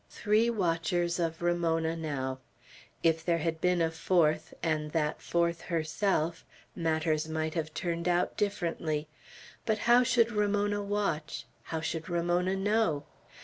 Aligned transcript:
Three 0.09 0.49
watchers 0.49 1.19
of 1.19 1.43
Ramona 1.43 1.95
now. 1.95 2.39
If 3.03 3.23
there 3.23 3.37
had 3.37 3.61
been 3.61 3.83
a 3.83 3.91
fourth, 3.91 4.51
and 4.63 4.91
that 4.93 5.21
fourth 5.21 5.61
herself, 5.61 6.43
matters 6.75 7.29
might 7.29 7.53
have 7.53 7.71
turned 7.75 8.07
out 8.07 8.35
differently. 8.35 9.07
But 9.63 9.77
how 9.77 10.01
should 10.01 10.31
Ramona 10.31 10.81
watch? 10.81 11.45
How 11.65 11.81
should 11.81 12.09
Ramona 12.09 12.55
know? 12.55 13.05